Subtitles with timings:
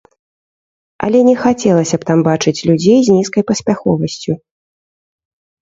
[1.07, 4.31] Але не хацелася б там бачыць людзей з нізкай паспяховасцю.